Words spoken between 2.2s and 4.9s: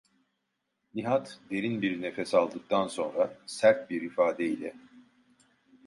aldıktan sonra sert bir ifade ile: